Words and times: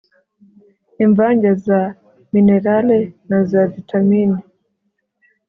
imvange 1.03 1.49
ya 1.69 1.81
minerale 2.33 2.99
na 3.27 3.39
za 3.49 3.61
vitamini 3.73 4.39